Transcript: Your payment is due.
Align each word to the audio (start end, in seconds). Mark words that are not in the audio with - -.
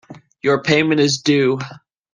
Your 0.41 0.63
payment 0.63 0.99
is 0.99 1.19
due. 1.19 1.59